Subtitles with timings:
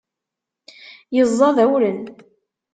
[1.15, 2.01] Yeẓẓad awren.